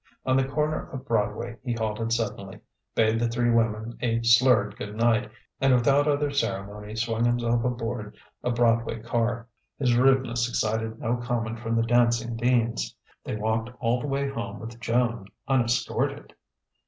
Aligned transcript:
On 0.25 0.35
the 0.35 0.47
corner 0.47 0.89
of 0.89 1.05
Broadway 1.05 1.57
he 1.63 1.73
halted 1.73 2.11
suddenly, 2.11 2.59
bade 2.95 3.19
the 3.19 3.27
three 3.29 3.51
women 3.51 3.99
a 4.01 4.23
slurred 4.23 4.75
good 4.75 4.95
night, 4.95 5.29
and 5.59 5.75
without 5.75 6.07
other 6.07 6.31
ceremony 6.31 6.95
swung 6.95 7.23
himself 7.23 7.63
aboard 7.63 8.17
a 8.43 8.49
Broadway 8.49 8.99
car. 9.03 9.47
His 9.77 9.95
rudeness 9.95 10.49
excited 10.49 10.97
no 10.97 11.17
comment 11.17 11.59
from 11.59 11.75
the 11.75 11.83
Dancing 11.83 12.35
Deans. 12.35 12.95
They 13.23 13.35
walked 13.35 13.69
all 13.79 14.01
the 14.01 14.07
way 14.07 14.27
home 14.27 14.59
with 14.59 14.79
Joan, 14.81 15.27
unescorted. 15.47 16.33